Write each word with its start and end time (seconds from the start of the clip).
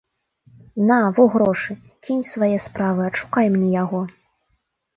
На, 0.91 0.97
во 1.17 1.25
грошы, 1.35 1.71
кінь 2.07 2.23
свае 2.31 2.51
справы, 2.67 3.01
адшукай 3.13 3.45
мне 3.55 3.69
яго! 3.83 4.05